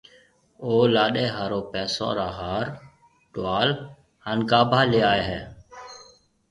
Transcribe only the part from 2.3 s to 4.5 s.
ھار، ٽوال ھان